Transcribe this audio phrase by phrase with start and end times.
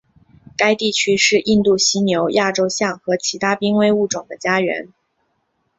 [0.57, 4.91] 该地区是印度犀牛亚洲象和其他濒危物种的家园。